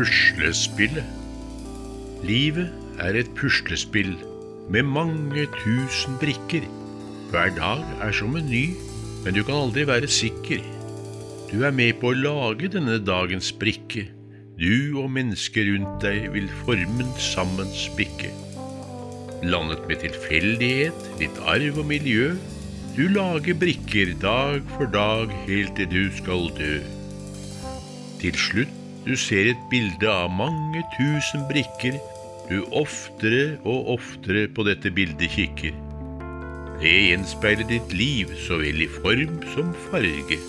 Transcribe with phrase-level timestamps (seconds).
[0.00, 1.04] Puslespillet.
[2.24, 2.70] Livet
[3.04, 4.14] er et puslespill
[4.72, 6.64] med mange tusen brikker.
[7.28, 8.62] Hver dag er som en ny,
[9.26, 10.64] men du kan aldri være sikker.
[11.50, 14.06] Du er med på å lage denne dagens brikke.
[14.56, 18.32] Du og mennesker rundt deg vil formen sammen spikke.
[19.44, 22.32] Landet med tilfeldighet, litt arv og miljø.
[22.96, 26.76] Du lager brikker dag for dag helt til du skal dø.
[28.24, 31.96] Til slutt du ser et bilde av mange tusen brikker
[32.50, 35.76] du oftere og oftere på dette bildet kikker.
[36.80, 40.40] Det gjenspeiler ditt liv så vel i form som farge.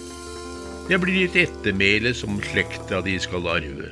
[0.89, 3.91] Det blir ditt ettermæle som slekta di skal arve.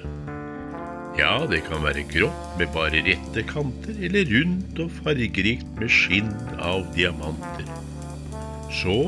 [1.20, 6.31] Ja, det kan være grått med bare rette kanter, eller rundt og fargerikt med skinn
[6.58, 7.67] av diamanter.
[8.81, 9.02] Så,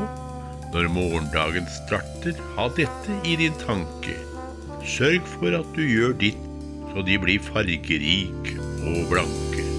[0.74, 4.21] når morgendagen starter, ha dette i din tanke.
[4.88, 6.48] Sørg for at du gjør ditt
[6.92, 9.71] så de blir fargerike og blanke.